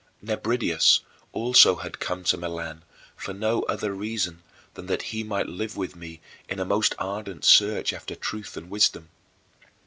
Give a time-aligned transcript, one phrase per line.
[0.21, 0.27] 17.
[0.41, 1.01] Nebridius
[1.31, 2.83] also had come to Milan
[3.15, 4.41] for no other reason
[4.73, 8.71] than that he might live with me in a most ardent search after truth and
[8.71, 9.09] wisdom.